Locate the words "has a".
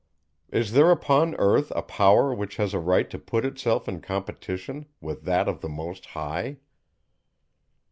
2.55-2.79